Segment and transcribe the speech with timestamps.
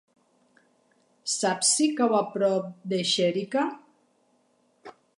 [1.33, 3.71] Saps si cau a prop de Xèrica?